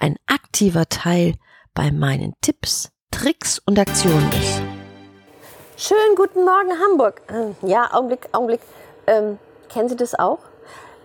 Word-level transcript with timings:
ein 0.00 0.16
aktiver 0.26 0.88
Teil 0.88 1.34
bei 1.74 1.92
meinen 1.92 2.34
Tipps, 2.40 2.90
Tricks 3.10 3.60
und 3.66 3.78
Aktionen 3.78 4.28
bist. 4.30 4.62
Schönen 5.76 6.16
guten 6.16 6.44
Morgen, 6.44 6.72
Hamburg. 6.78 7.22
Ähm, 7.28 7.54
ja, 7.62 7.92
Augenblick, 7.92 8.28
Augenblick. 8.32 8.60
Ähm, 9.06 9.38
kennen 9.68 9.88
Sie 9.88 9.96
das 9.96 10.14
auch? 10.14 10.38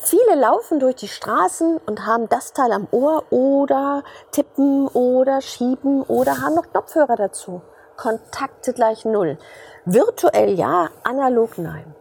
Viele 0.00 0.36
laufen 0.36 0.78
durch 0.78 0.96
die 0.96 1.08
Straßen 1.08 1.78
und 1.78 2.06
haben 2.06 2.28
das 2.28 2.52
Teil 2.52 2.72
am 2.72 2.86
Ohr 2.90 3.24
oder 3.30 4.04
tippen 4.30 4.86
oder 4.88 5.40
schieben 5.40 6.02
oder 6.02 6.40
haben 6.40 6.54
noch 6.54 6.70
Knopfhörer 6.70 7.16
dazu. 7.16 7.62
Kontakte 7.96 8.72
gleich 8.72 9.04
null. 9.04 9.38
Virtuell 9.84 10.54
ja, 10.54 10.90
analog 11.02 11.58
nein. 11.58 11.94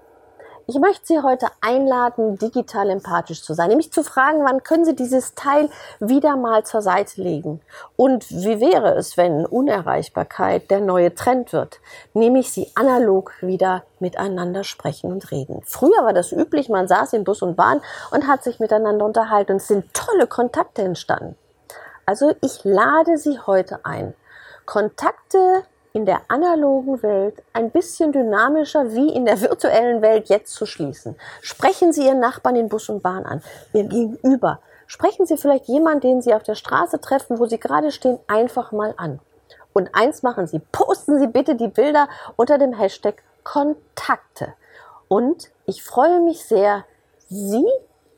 Ich 0.70 0.78
möchte 0.80 1.06
Sie 1.06 1.22
heute 1.22 1.48
einladen, 1.62 2.38
digital 2.38 2.90
empathisch 2.90 3.42
zu 3.42 3.54
sein, 3.54 3.70
nämlich 3.70 3.94
zu 3.94 4.04
fragen, 4.04 4.44
wann 4.44 4.64
können 4.64 4.84
Sie 4.84 4.98
dieses 4.98 5.34
Teil 5.34 5.70
wieder 6.02 6.36
mal 6.36 6.66
zur 6.66 6.82
Seite 6.82 7.22
legen? 7.22 7.62
Und 7.96 8.30
wie 8.30 8.60
wäre 8.60 8.96
es, 8.96 9.16
wenn 9.16 9.46
Unerreichbarkeit 9.46 10.70
der 10.70 10.82
neue 10.82 11.16
Trend 11.16 11.54
wird? 11.54 11.80
Nämlich 12.14 12.52
Sie 12.52 12.70
analog 12.76 13.32
wieder 13.40 13.84
miteinander 14.00 14.66
sprechen 14.66 15.10
und 15.10 15.32
reden. 15.32 15.62
Früher 15.64 16.04
war 16.04 16.12
das 16.12 16.34
üblich, 16.34 16.68
man 16.68 16.90
saß 16.90 17.14
in 17.14 17.24
Bus 17.24 17.42
und 17.42 17.56
Bahn 17.56 17.80
und 18.12 18.28
hat 18.28 18.44
sich 18.44 18.60
miteinander 18.60 19.06
unterhalten 19.06 19.54
und 19.54 19.62
es 19.62 19.70
sind 19.70 19.94
tolle 19.94 20.28
Kontakte 20.28 20.82
entstanden. 20.82 21.38
Also 22.06 22.36
ich 22.42 22.66
lade 22.66 23.18
Sie 23.18 23.40
heute 23.40 23.86
ein, 23.86 24.16
Kontakte 24.66 25.64
in 25.98 26.06
der 26.06 26.22
analogen 26.28 27.02
Welt 27.02 27.42
ein 27.54 27.72
bisschen 27.72 28.12
dynamischer 28.12 28.94
wie 28.94 29.10
in 29.10 29.26
der 29.26 29.42
virtuellen 29.42 30.04
Welt 30.04 30.30
jetzt 30.30 30.54
zu 30.54 30.68
schließen. 30.68 31.16
Sprechen 31.42 31.92
Sie 31.92 32.06
Ihren 32.06 32.20
Nachbarn 32.20 32.56
in 32.56 32.70
Bus 32.70 32.88
und 32.90 33.02
Bahn 33.02 33.26
an, 33.26 33.42
Ihr 33.74 33.86
Gegenüber. 33.86 34.60
Sprechen 34.86 35.26
Sie 35.26 35.38
vielleicht 35.38 35.68
jemanden, 35.68 36.02
den 36.02 36.22
Sie 36.22 36.36
auf 36.36 36.44
der 36.44 36.54
Straße 36.54 37.02
treffen, 37.02 37.40
wo 37.40 37.48
Sie 37.48 37.60
gerade 37.60 37.90
stehen, 37.90 38.20
einfach 38.28 38.72
mal 38.72 38.94
an. 38.98 39.20
Und 39.74 39.90
eins 39.94 40.22
machen 40.22 40.46
Sie, 40.46 40.62
posten 40.72 41.18
Sie 41.18 41.26
bitte 41.26 41.56
die 41.56 41.68
Bilder 41.68 42.10
unter 42.36 42.60
dem 42.60 42.74
Hashtag 42.74 43.24
Kontakte. 43.44 44.54
Und 45.08 45.50
ich 45.66 45.84
freue 45.84 46.20
mich 46.20 46.46
sehr, 46.46 46.86
Sie 47.28 47.66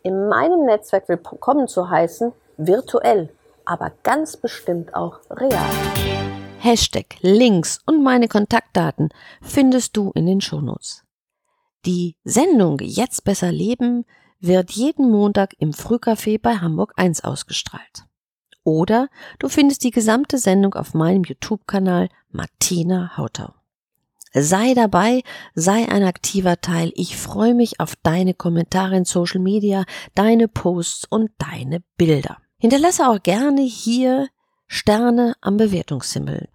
in 0.04 0.28
meinem 0.28 0.66
Netzwerk 0.66 1.08
willkommen 1.08 1.70
zu 1.70 1.90
heißen, 1.90 2.34
virtuell, 2.58 3.30
aber 3.64 3.94
ganz 4.04 4.36
bestimmt 4.36 4.94
auch 4.96 5.20
real. 5.32 6.39
Hashtag, 6.62 7.16
Links 7.22 7.80
und 7.86 8.04
meine 8.04 8.28
Kontaktdaten 8.28 9.10
findest 9.42 9.96
du 9.96 10.12
in 10.12 10.26
den 10.26 10.42
Shownotes. 10.42 11.06
Die 11.86 12.18
Sendung 12.26 12.80
Jetzt 12.82 13.24
besser 13.24 13.52
leben 13.52 14.06
wird 14.42 14.72
jeden 14.72 15.10
Montag 15.10 15.56
im 15.60 15.72
Frühcafé 15.72 16.40
bei 16.40 16.58
Hamburg 16.58 16.94
1 16.98 17.24
ausgestrahlt. 17.24 18.06
Oder 18.66 19.08
du 19.40 19.48
findest 19.48 19.86
die 19.86 19.92
gesamte 19.92 20.38
Sendung 20.38 20.74
auf 20.74 20.94
meinem 20.94 21.24
YouTube-Kanal 21.24 22.10
Martina 22.30 23.16
Hautau. 23.16 23.54
Sei 24.34 24.74
dabei, 24.74 25.24
sei 25.56 25.90
ein 25.90 26.04
aktiver 26.04 26.60
Teil. 26.60 26.92
Ich 26.96 27.18
freue 27.18 27.56
mich 27.56 27.80
auf 27.80 27.96
deine 28.04 28.34
Kommentare 28.34 28.98
in 28.98 29.06
Social 29.06 29.40
Media, 29.40 29.86
deine 30.14 30.48
Posts 30.48 31.06
und 31.10 31.32
deine 31.38 31.82
Bilder. 31.98 32.38
Hinterlasse 32.58 33.10
auch 33.10 33.24
gerne 33.24 33.62
hier 33.62 34.28
Sterne 34.72 35.34
am 35.42 35.58
Bewertungshimmel. 35.58 36.48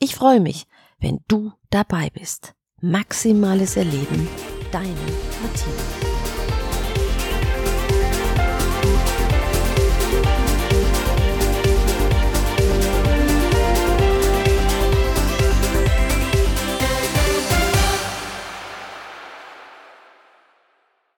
Ich 0.00 0.16
freue 0.16 0.40
mich, 0.40 0.66
wenn 0.98 1.20
du 1.28 1.52
dabei 1.70 2.10
bist. 2.10 2.54
Maximales 2.80 3.76
Erleben, 3.76 4.28
deine 4.72 4.88
Martina. 5.40 6.09